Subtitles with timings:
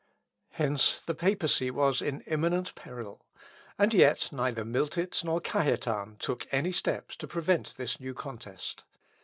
[0.53, 3.23] Hence the papacy was in imminent peril;
[3.77, 8.83] and yet neither Miltitz nor Cajetan took any steps to prevent this new contest.